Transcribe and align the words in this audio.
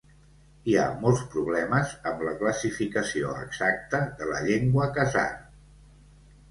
Hi 0.71 0.73
ha 0.77 0.85
molts 1.03 1.21
problemes 1.33 1.93
amb 2.13 2.23
la 2.29 2.33
classificació 2.41 3.37
exacta 3.45 4.01
de 4.23 4.33
la 4.33 4.43
llengua 4.51 4.91
khazar. 4.99 5.29